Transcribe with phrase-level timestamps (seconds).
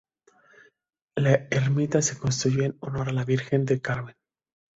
[1.15, 4.15] La Ermita se construyó en honor a la Virgen del Carmen.